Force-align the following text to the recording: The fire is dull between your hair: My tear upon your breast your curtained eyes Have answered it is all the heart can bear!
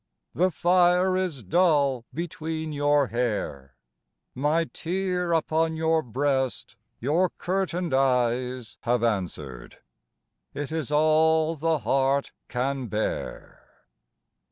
The 0.33 0.49
fire 0.49 1.15
is 1.15 1.43
dull 1.43 2.05
between 2.11 2.71
your 2.73 3.09
hair: 3.09 3.75
My 4.33 4.63
tear 4.73 5.31
upon 5.31 5.75
your 5.75 6.01
breast 6.01 6.75
your 6.99 7.29
curtained 7.29 7.93
eyes 7.93 8.77
Have 8.81 9.03
answered 9.03 9.77
it 10.55 10.71
is 10.71 10.91
all 10.91 11.55
the 11.55 11.77
heart 11.77 12.31
can 12.47 12.87
bear! 12.87 13.69